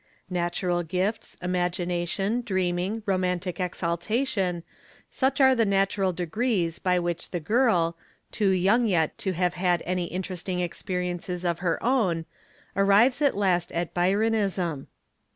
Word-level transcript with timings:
Natural 0.31 0.81
gifts, 0.81 1.37
imagination, 1.43 2.41
dreaming, 2.41 3.03
romanti 3.03 3.53
exaltation, 3.59 4.63
such 5.11 5.39
are 5.39 5.53
the 5.53 5.63
natural 5.63 6.11
degrees 6.11 6.79
by 6.79 6.97
which 6.97 7.29
the 7.29 7.39
girl, 7.39 7.95
too 8.31 8.49
young 8.49 8.89
to 9.17 9.31
have 9.33 9.53
had 9.53 9.83
any 9.85 10.05
interesting 10.05 10.59
experiences 10.59 11.45
of 11.45 11.59
her 11.59 11.77
own, 11.83 12.25
arrives 12.75 13.21
at 13.21 13.37
last 13.37 13.71
at 13.73 13.93
'"Byronism." 13.93 14.87